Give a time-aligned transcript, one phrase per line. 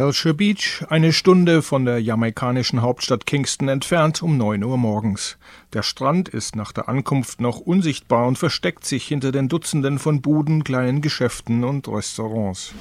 [0.00, 5.36] Hershey Beach, eine Stunde von der jamaikanischen Hauptstadt Kingston entfernt, um 9 Uhr morgens.
[5.74, 10.22] Der Strand ist nach der Ankunft noch unsichtbar und versteckt sich hinter den Dutzenden von
[10.22, 12.72] Buden, kleinen Geschäften und Restaurants.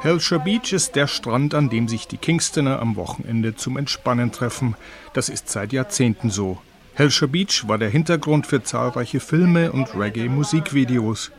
[0.00, 4.74] Hellshire Beach ist der Strand, an dem sich die Kingstoner am Wochenende zum Entspannen treffen.
[5.12, 6.56] Das ist seit Jahrzehnten so.
[6.94, 11.30] Hellshire Beach war der Hintergrund für zahlreiche Filme und Reggae-Musikvideos.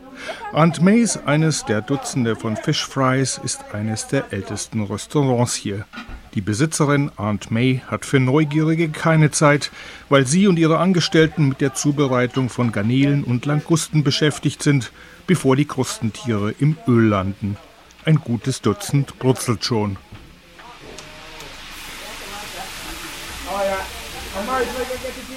[0.51, 5.85] Aunt Mays, eines der Dutzende von Fish Fries, ist eines der ältesten Restaurants hier.
[6.33, 9.71] Die Besitzerin Aunt May hat für Neugierige keine Zeit,
[10.09, 14.91] weil sie und ihre Angestellten mit der Zubereitung von Garnelen und Langusten beschäftigt sind,
[15.27, 17.57] bevor die Krustentiere im Öl landen.
[18.05, 19.97] Ein gutes Dutzend brutzelt schon.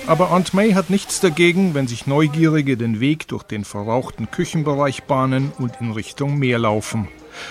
[0.07, 5.05] Aber Aunt May hat nichts dagegen, wenn sich Neugierige den Weg durch den verrauchten Küchenbereich
[5.05, 7.09] bahnen und in Richtung Meer laufen.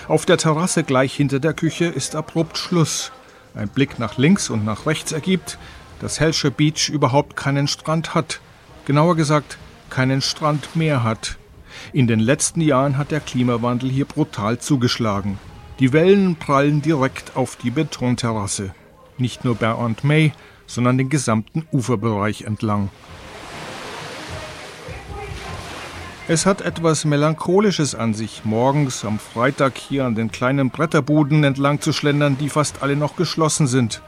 [0.08, 3.12] Auf der Terrasse gleich hinter der Küche ist abrupt Schluss.
[3.54, 5.58] Ein Blick nach links und nach rechts ergibt,
[6.00, 8.40] dass Hellshire Beach überhaupt keinen Strand hat.
[8.84, 9.58] Genauer gesagt,
[9.90, 11.36] keinen Strand mehr hat.
[11.92, 15.38] In den letzten Jahren hat der Klimawandel hier brutal zugeschlagen.
[15.78, 18.74] Die Wellen prallen direkt auf die Betonterrasse.
[19.18, 20.32] Nicht nur bei Aunt May,
[20.66, 22.90] sondern den gesamten Uferbereich entlang.
[26.28, 31.80] Es hat etwas Melancholisches an sich, morgens am Freitag hier an den kleinen Bretterbuden entlang
[31.80, 34.02] zu schlendern, die fast alle noch geschlossen sind.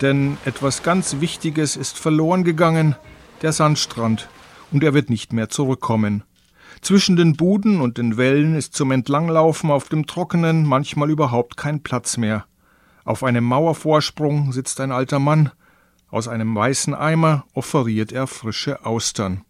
[0.00, 2.96] Denn etwas ganz Wichtiges ist verloren gegangen,
[3.42, 4.28] der Sandstrand,
[4.72, 6.24] und er wird nicht mehr zurückkommen.
[6.80, 11.84] Zwischen den Buden und den Wellen ist zum Entlanglaufen auf dem Trockenen manchmal überhaupt kein
[11.84, 12.46] Platz mehr.
[13.04, 15.50] Auf einem Mauervorsprung sitzt ein alter Mann,
[16.10, 19.42] aus einem weißen Eimer offeriert er frische Austern.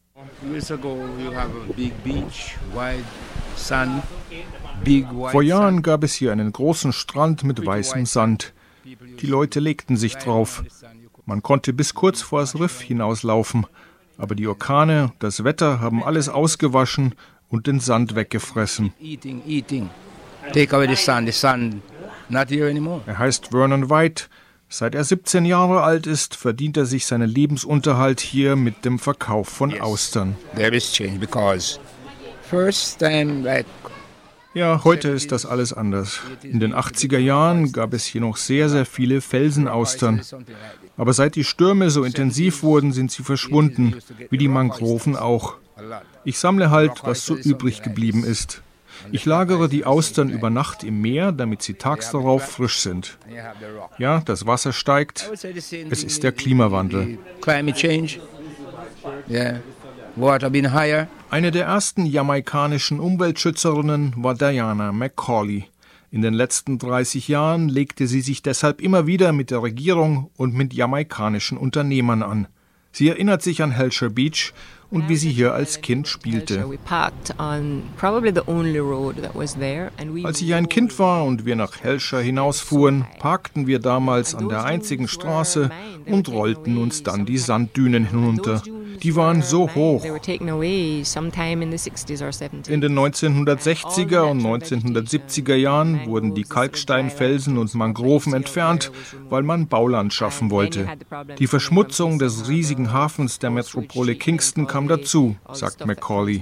[5.31, 8.53] Vor Jahren gab es hier einen großen Strand mit weißem Sand.
[9.21, 10.65] Die Leute legten sich drauf.
[11.27, 13.67] Man konnte bis kurz vor das Riff hinauslaufen,
[14.17, 17.15] aber die Orkane, das Wetter haben alles ausgewaschen
[17.49, 18.93] und den Sand weggefressen.
[23.07, 24.25] Er heißt Vernon White,
[24.71, 29.49] Seit er 17 Jahre alt ist, verdient er sich seinen Lebensunterhalt hier mit dem Verkauf
[29.49, 30.37] von Austern.
[34.53, 36.21] Ja, heute ist das alles anders.
[36.43, 40.21] In den 80er Jahren gab es hier noch sehr, sehr viele Felsenaustern.
[40.99, 43.95] Aber seit die Stürme so intensiv wurden, sind sie verschwunden,
[44.29, 45.55] wie die Mangroven auch.
[46.25, 48.63] Ich sammle halt, was so übrig geblieben ist.
[49.13, 53.19] Ich lagere die Austern über Nacht im Meer, damit sie tags darauf frisch sind.
[53.99, 55.31] Ja, das Wasser steigt.
[55.91, 57.19] Es ist der Klimawandel.
[61.31, 65.67] Eine der ersten jamaikanischen Umweltschützerinnen war Diana McCauley.
[66.11, 70.55] In den letzten 30 Jahren legte sie sich deshalb immer wieder mit der Regierung und
[70.55, 72.49] mit jamaikanischen Unternehmern an.
[72.93, 74.55] Sie erinnert sich an Hellshire Beach
[74.91, 76.67] und wie sie hier als Kind spielte.
[80.25, 84.65] Als ich ein Kind war und wir nach Hellshire hinausfuhren, parkten wir damals an der
[84.65, 85.71] einzigen Straße
[86.07, 88.63] und rollten uns dann die Sanddünen hinunter.
[89.03, 90.05] Die waren so hoch.
[90.05, 90.11] In
[92.81, 98.91] den 1960er und 1970er Jahren wurden die Kalksteinfelsen und Mangroven entfernt,
[99.29, 100.87] weil man Bauland schaffen wollte.
[101.39, 106.41] Die Verschmutzung des riesigen Hafens der Metropole Kingston kam dazu, sagt Macaulay.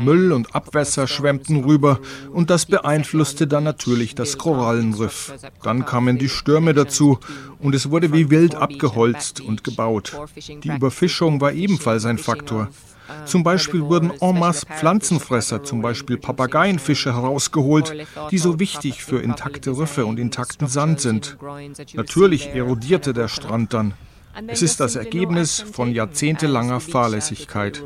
[0.00, 2.00] Müll und Abwässer schwemmten rüber
[2.32, 5.34] und das beeinflusste dann natürlich das Korallenriff.
[5.62, 7.18] Dann kamen die Stürme dazu
[7.60, 9.75] und es wurde wie wild abgeholzt und gebaut.
[9.78, 12.68] Die Überfischung war ebenfalls ein Faktor.
[13.24, 17.94] Zum Beispiel wurden en masse Pflanzenfresser, zum Beispiel Papageienfische, herausgeholt,
[18.30, 21.36] die so wichtig für intakte Riffe und intakten Sand sind.
[21.94, 23.94] Natürlich erodierte der Strand dann.
[24.48, 27.82] Es ist das Ergebnis von jahrzehntelanger Fahrlässigkeit.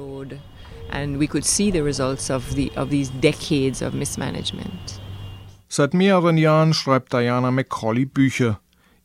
[5.69, 8.59] Seit mehreren Jahren schreibt Diana McCauley Bücher.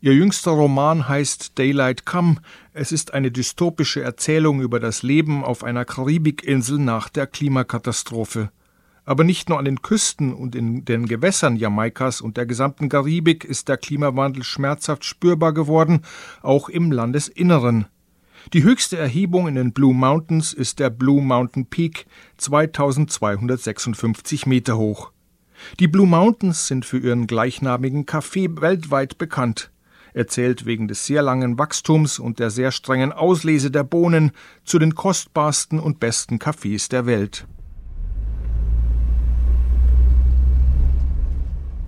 [0.06, 2.36] Ihr jüngster Roman heißt Daylight Come.
[2.74, 8.52] Es ist eine dystopische Erzählung über das Leben auf einer Karibikinsel nach der Klimakatastrophe.
[9.04, 13.46] Aber nicht nur an den Küsten und in den Gewässern Jamaikas und der gesamten Karibik
[13.46, 16.02] ist der Klimawandel schmerzhaft spürbar geworden,
[16.44, 17.88] auch im Landesinneren.
[18.54, 22.06] Die höchste Erhebung in den Blue Mountains ist der Blue Mountain Peak,
[22.38, 25.12] 2256 Meter hoch.
[25.80, 29.72] Die Blue Mountains sind für ihren gleichnamigen Kaffee weltweit bekannt.
[30.16, 34.32] Er zählt wegen des sehr langen Wachstums und der sehr strengen Auslese der Bohnen
[34.64, 37.46] zu den kostbarsten und besten Kaffees der Welt.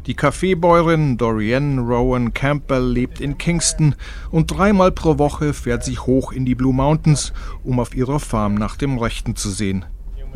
[0.07, 3.95] Die Kaffeebäuerin Dorian Rowan Campbell lebt in Kingston
[4.29, 7.31] und dreimal pro Woche fährt sie hoch in die Blue Mountains,
[7.63, 9.85] um auf ihrer Farm nach dem Rechten zu sehen.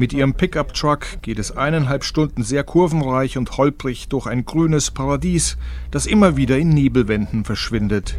[0.02, 5.60] Mit ihrem Pickup-Truck geht es eineinhalb Stunden sehr kurvenreich und holprig durch ein grünes Paradies,
[5.92, 8.18] das immer wieder in Nebelwänden verschwindet.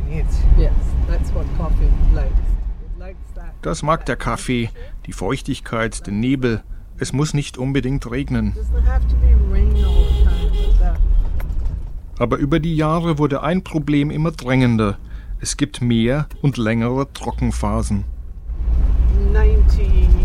[3.62, 4.70] Das mag der Kaffee,
[5.06, 6.62] die Feuchtigkeit, den Nebel.
[6.98, 8.54] Es muss nicht unbedingt regnen.
[12.16, 14.98] Aber über die Jahre wurde ein Problem immer drängender.
[15.40, 18.04] Es gibt mehr und längere Trockenphasen.
[19.32, 20.21] 92, 93,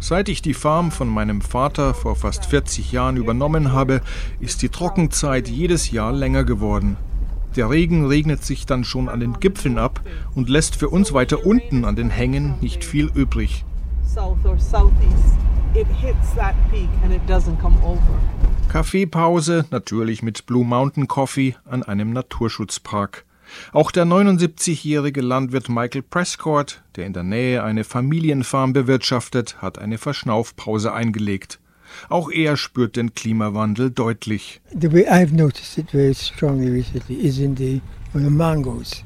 [0.00, 4.00] Seit ich die Farm von meinem Vater vor fast 40 Jahren übernommen habe,
[4.40, 6.96] ist die Trockenzeit jedes Jahr länger geworden.
[7.56, 10.00] Der Regen regnet sich dann schon an den Gipfeln ab
[10.34, 13.64] und lässt für uns weiter unten an den Hängen nicht viel übrig.
[18.68, 23.25] Kaffeepause, natürlich mit Blue Mountain Coffee an einem Naturschutzpark.
[23.72, 29.98] Auch der 79-jährige Landwirt Michael Prescott, der in der Nähe eine Familienfarm bewirtschaftet, hat eine
[29.98, 31.58] Verschnaufpause eingelegt.
[32.08, 34.60] Auch er spürt den Klimawandel deutlich.
[34.78, 37.80] The way I've noticed it very strongly recently is in the,
[38.12, 39.04] the mangoes.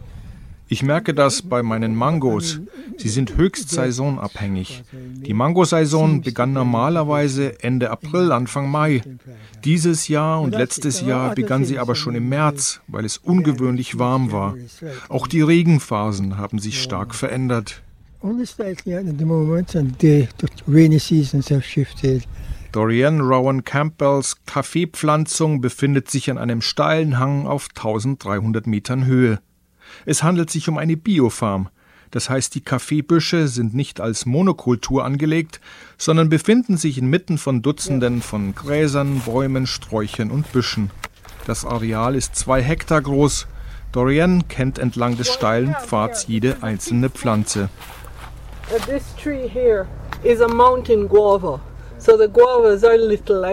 [0.73, 2.61] Ich merke das bei meinen Mangos.
[2.97, 4.85] Sie sind höchst saisonabhängig.
[4.93, 9.03] Die Mangosaison begann normalerweise Ende April, Anfang Mai.
[9.65, 14.31] Dieses Jahr und letztes Jahr begann sie aber schon im März, weil es ungewöhnlich warm
[14.31, 14.55] war.
[15.09, 17.83] Auch die Regenphasen haben sich stark verändert.
[22.71, 29.41] Dorian Rowan Campbells Kaffeepflanzung befindet sich an einem steilen Hang auf 1300 Metern Höhe.
[30.07, 31.69] Es handelt sich um eine Biofarm.
[32.11, 35.61] Das heißt, die Kaffeebüsche sind nicht als Monokultur angelegt,
[35.97, 40.91] sondern befinden sich inmitten von Dutzenden von Gräsern, Bäumen, Sträuchern und Büschen.
[41.47, 43.47] Das Areal ist zwei Hektar groß.
[43.93, 47.69] Dorian kennt entlang des steilen Pfads jede einzelne Pflanze.
[48.87, 49.87] This tree here
[50.23, 51.61] is a mountain guava.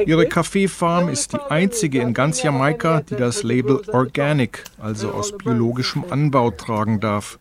[0.06, 6.06] Ihre Kaffeefarm ist die einzige in ganz Jamaika, die das Label Organic, also aus biologischem
[6.10, 7.40] Anbau, tragen darf.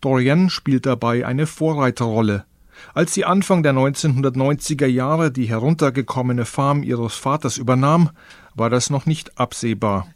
[0.00, 2.44] Dorian spielt dabei eine Vorreiterrolle.
[2.92, 8.10] Als sie Anfang der 1990er Jahre die heruntergekommene Farm ihres Vaters übernahm,
[8.54, 10.08] war das noch nicht absehbar.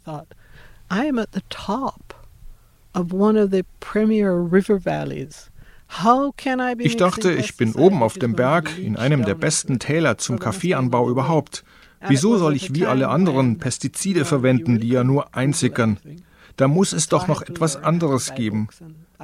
[0.91, 2.15] I am at the top
[2.95, 5.51] of one of the premier river valleys.
[6.79, 11.11] Ich dachte, ich bin oben auf dem Berg in einem der besten Täler zum Kaffeeanbau
[11.11, 11.65] überhaupt.
[12.07, 15.99] Wieso soll ich wie alle anderen Pestizide verwenden, die ja nur einsickern?
[16.57, 18.69] Da muss es doch noch etwas anderes geben.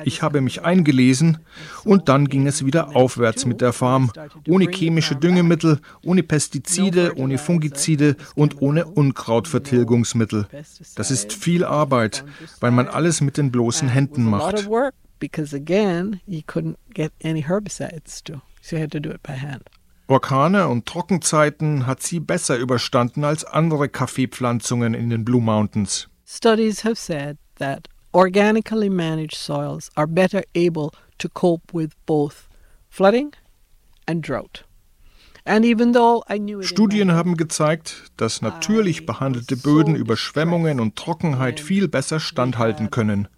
[0.04, 1.38] Ich habe mich eingelesen
[1.84, 4.10] und dann ging es wieder aufwärts mit der Farm,
[4.48, 10.48] ohne chemische Düngemittel, ohne Pestizide, ohne Fungizide und ohne Unkrautvertilgungsmittel.
[10.96, 12.24] Das ist viel Arbeit,
[12.60, 14.68] weil man alles mit den bloßen Händen macht
[15.24, 18.42] because again, you couldn't get any herbicides to.
[18.60, 19.70] So you had to do it by hand.
[20.06, 26.08] Orkane und Trockenzeiten hat sie besser überstanden als andere Kaffeepflanzungen in den Blue Mountains.
[26.26, 32.48] Studies have said that organically managed soils are better able to cope with both
[32.90, 33.32] flooding
[34.06, 34.64] and drought.
[36.62, 43.28] Studien haben gezeigt, dass natürlich behandelte Böden Überschwemmungen und Trockenheit viel besser standhalten können.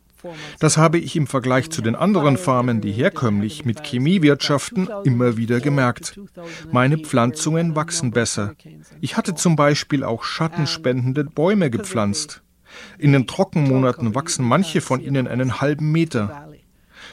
[0.58, 5.36] Das habe ich im Vergleich zu den anderen Farmen, die herkömmlich mit Chemie wirtschaften, immer
[5.36, 6.18] wieder gemerkt.
[6.70, 8.54] Meine Pflanzungen wachsen besser.
[9.00, 12.42] Ich hatte zum Beispiel auch schattenspendende Bäume gepflanzt.
[12.98, 16.48] In den Trockenmonaten wachsen manche von ihnen einen halben Meter.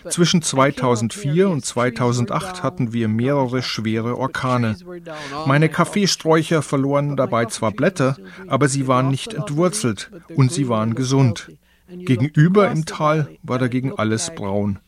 [0.10, 4.76] Zwischen 2004 und 2008 hatten wir mehrere schwere Orkane.
[5.46, 8.18] Meine Kaffeesträucher verloren dabei zwar Blätter,
[8.48, 11.50] aber sie waren nicht entwurzelt und sie waren gesund.
[11.88, 14.80] Gegenüber im Tal war dagegen alles braun.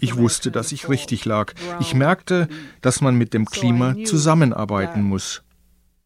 [0.00, 1.54] Ich wusste, dass ich richtig lag.
[1.80, 2.48] Ich merkte,
[2.80, 5.42] dass man mit dem Klima zusammenarbeiten muss.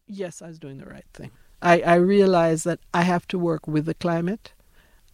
[0.07, 1.31] Yes, I was doing the right thing.
[1.63, 4.51] I, I realized that I have to work with the climate.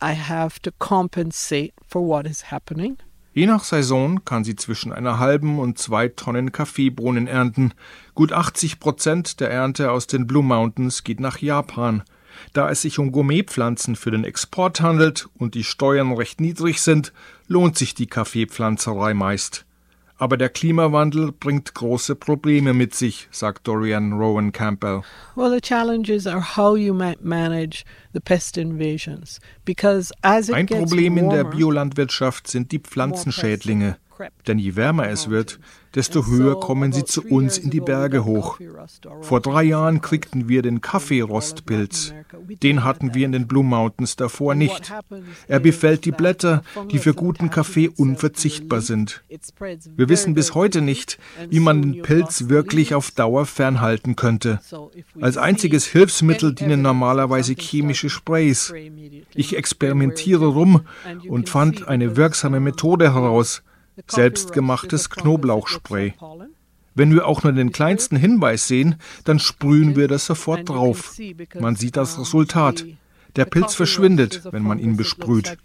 [0.02, 2.98] I have to compensate for what is happening.
[3.34, 7.74] Je nach Saison kann sie zwischen einer halben und zwei Tonnen Kaffeebohnen ernten.
[8.14, 12.04] Gut 80 Prozent der Ernte aus den Blue Mountains geht nach Japan.
[12.54, 17.14] Da es sich um Gourmetpflanzen für den Export handelt und die Steuern recht niedrig sind,
[17.48, 19.66] lohnt sich die Kaffeepflanzerei meist.
[20.18, 25.02] Aber der Klimawandel bringt große Probleme mit sich, sagt Dorian Rowan Campbell.
[25.36, 27.84] Well, the challenges are how you might manage
[28.14, 33.98] the pest invasions because as it Ein Problem in der Biolandwirtschaft sind die Pflanzenschädlinge.
[34.48, 35.60] Denn je wärmer es wird,
[35.96, 38.60] desto höher kommen sie zu uns in die Berge hoch.
[39.22, 42.14] Vor drei Jahren kriegten wir den Kaffeerostpilz.
[42.64, 44.94] Den hatten wir in den Blue Mountains davor nicht.
[45.48, 49.24] Er befällt die Blätter, die für guten Kaffee unverzichtbar sind.
[49.96, 54.60] Wir wissen bis heute nicht, wie man den Pilz wirklich auf Dauer fernhalten könnte.
[55.20, 58.74] Als einziges Hilfsmittel dienen normalerweise chemische Sprays.
[59.34, 60.82] Ich experimentiere rum
[61.28, 63.64] und fand eine wirksame Methode heraus
[64.08, 66.14] selbstgemachtes Knoblauchspray.
[66.94, 71.18] Wenn wir auch nur den kleinsten Hinweis sehen, dann sprühen wir das sofort drauf.
[71.60, 72.86] Man sieht das Resultat.
[73.36, 75.58] Der Pilz verschwindet, wenn man ihn besprüht.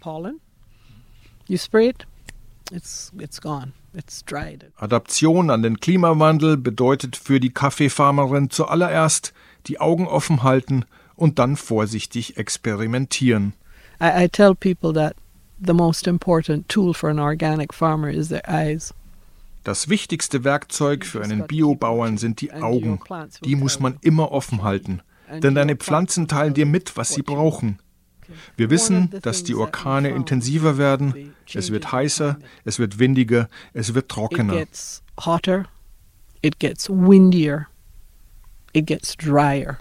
[4.75, 9.33] Adaption an den Klimawandel bedeutet für die Kaffeefarmerin zuallererst
[9.67, 13.53] die Augen offen halten und dann vorsichtig experimentieren.
[13.99, 15.15] I, I tell people that
[15.59, 18.93] the most important tool for an organic farmer is their eyes.
[19.63, 23.01] Das wichtigste Werkzeug für einen Biobauern sind die Augen.
[23.43, 27.79] Die muss man immer offen halten, denn deine Pflanzen teilen dir mit, was sie brauchen.
[28.55, 34.09] Wir wissen, dass die Orkane intensiver werden, es wird heißer, es wird windiger, es wird
[34.09, 34.53] trockener.
[34.53, 35.65] It gets hotter,
[36.41, 37.67] it gets windier,
[38.73, 39.77] it gets drier.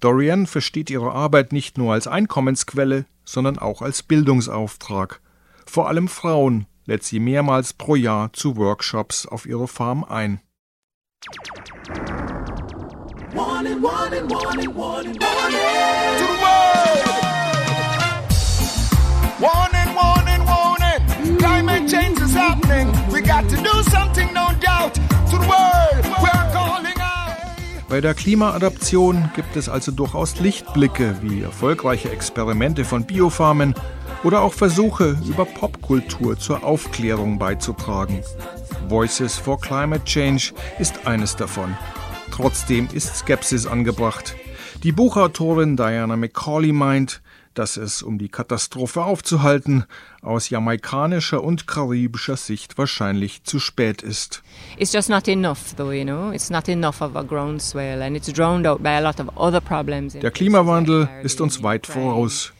[0.00, 5.20] Dorian versteht ihre Arbeit nicht nur als Einkommensquelle, sondern auch als Bildungsauftrag.
[5.66, 10.40] Vor allem Frauen lädt sie mehrmals pro Jahr zu Workshops auf ihre Farm ein.
[13.34, 14.74] Warning, warning, warning,
[27.88, 33.74] bei der Klimaadaption gibt es also durchaus Lichtblicke wie erfolgreiche Experimente von Biofarmen
[34.22, 38.22] oder auch Versuche, über Popkultur zur Aufklärung beizutragen.
[38.88, 41.76] Voices for Climate Change ist eines davon.
[42.30, 44.34] Trotzdem ist Skepsis angebracht.
[44.82, 47.22] Die Buchautorin Diana McCauley meint,
[47.54, 49.84] dass es, um die Katastrophe aufzuhalten,
[50.22, 54.42] aus jamaikanischer und karibischer Sicht wahrscheinlich zu spät ist.
[54.78, 56.32] It's just not enough, though, you know.
[56.32, 59.60] It's not enough of a groundswell and it's drowned out by a lot of other
[59.60, 60.14] problems.
[60.14, 62.52] Der Klimawandel ist uns weit voraus.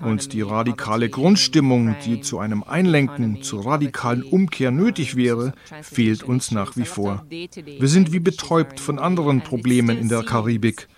[0.00, 6.50] Und die radikale Grundstimmung, die zu einem Einlenken, zur radikalen Umkehr nötig wäre, fehlt uns
[6.50, 7.26] nach wie vor.
[7.28, 10.88] Wir sind wie betäubt von anderen Problemen in der Karibik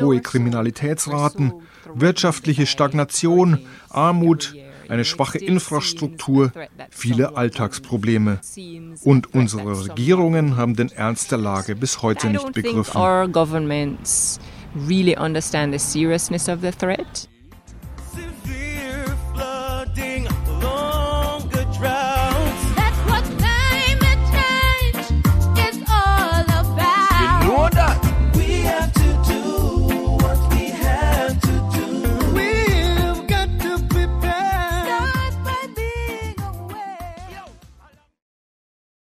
[0.00, 1.52] hohe Kriminalitätsraten,
[1.94, 3.58] wirtschaftliche Stagnation,
[3.90, 4.54] Armut,
[4.88, 6.52] eine schwache Infrastruktur,
[6.90, 8.40] viele Alltagsprobleme.
[9.04, 12.96] Und unsere Regierungen haben den Ernst der Lage bis heute nicht begriffen.